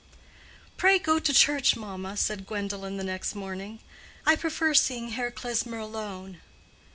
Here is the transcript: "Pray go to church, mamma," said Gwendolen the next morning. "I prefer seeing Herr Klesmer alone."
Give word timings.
"Pray 0.77 0.97
go 0.97 1.19
to 1.19 1.31
church, 1.31 1.75
mamma," 1.75 2.17
said 2.17 2.47
Gwendolen 2.47 2.97
the 2.97 3.03
next 3.03 3.35
morning. 3.35 3.77
"I 4.25 4.35
prefer 4.35 4.73
seeing 4.73 5.09
Herr 5.09 5.29
Klesmer 5.29 5.77
alone." 5.77 6.39